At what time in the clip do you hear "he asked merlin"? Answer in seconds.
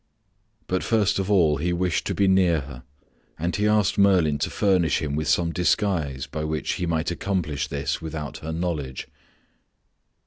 3.55-4.39